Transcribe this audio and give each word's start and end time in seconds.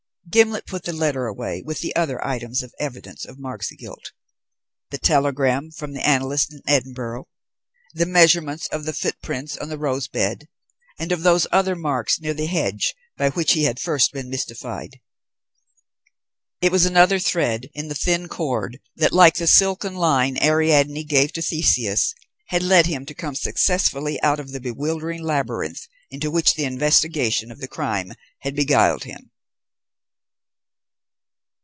Gimblet 0.29 0.65
put 0.65 0.83
the 0.85 0.93
letter 0.93 1.25
away 1.27 1.61
with 1.61 1.79
the 1.79 1.93
other 1.93 2.23
items 2.25 2.63
of 2.63 2.73
evidence 2.79 3.25
of 3.25 3.37
Mark's 3.37 3.69
guilt: 3.71 4.13
the 4.89 4.97
telegram 4.97 5.71
from 5.71 5.91
the 5.91 6.07
analyst 6.07 6.53
in 6.53 6.61
Edinburgh, 6.65 7.27
the 7.93 8.05
measurements 8.05 8.65
of 8.67 8.85
the 8.85 8.93
footprints 8.93 9.57
on 9.57 9.67
the 9.67 9.77
rose 9.77 10.07
bed, 10.07 10.47
and 10.97 11.11
of 11.11 11.23
those 11.23 11.47
other 11.51 11.75
marks 11.75 12.17
near 12.21 12.33
the 12.33 12.45
hedge 12.45 12.95
by 13.17 13.29
which 13.31 13.51
he 13.53 13.63
had 13.63 13.71
at 13.75 13.81
first 13.81 14.13
been 14.13 14.29
mystified. 14.29 15.01
It 16.61 16.71
was 16.71 16.85
another 16.85 17.19
thread 17.19 17.69
in 17.73 17.89
the 17.89 17.95
thin 17.95 18.29
cord 18.29 18.79
that, 18.95 19.11
like 19.11 19.35
the 19.35 19.47
silken 19.47 19.95
line 19.95 20.37
Ariadne 20.41 21.03
gave 21.03 21.33
to 21.33 21.41
Theseus, 21.41 22.13
had 22.47 22.63
led 22.63 22.85
him 22.85 23.05
to 23.07 23.13
come 23.13 23.35
successfully 23.35 24.21
out 24.21 24.39
of 24.39 24.53
the 24.53 24.61
bewildering 24.61 25.23
labyrinth 25.23 25.87
into 26.09 26.31
which 26.31 26.53
the 26.53 26.63
investigation 26.63 27.51
of 27.51 27.59
the 27.59 27.67
crime 27.67 28.13
had 28.43 28.55
beguiled 28.55 29.03
him. 29.03 29.31